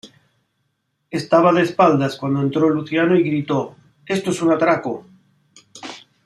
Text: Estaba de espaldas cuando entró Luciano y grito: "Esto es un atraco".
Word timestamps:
Estaba 1.11 1.53
de 1.53 1.61
espaldas 1.61 2.17
cuando 2.17 2.41
entró 2.41 2.71
Luciano 2.71 3.15
y 3.15 3.21
grito: 3.21 3.75
"Esto 4.03 4.31
es 4.31 4.41
un 4.41 4.51
atraco". 4.51 5.05